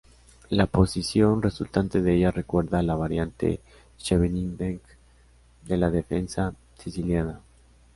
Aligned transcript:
La 0.49 0.65
posición 0.65 1.43
resultante 1.43 2.01
de 2.01 2.15
ella 2.15 2.31
recuerda 2.31 2.79
a 2.79 2.81
la 2.81 2.95
variante 2.95 3.59
Scheveningen 3.99 4.81
de 5.61 5.77
la 5.77 5.91
defensa 5.91 6.55
siciliana. 6.79 7.39